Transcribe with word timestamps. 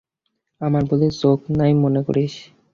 আমার 0.61 0.83
বুঝি 0.89 1.09
চোখ 1.21 1.39
নাই 1.57 1.71
মনে 1.83 2.01
করিস? 2.07 2.33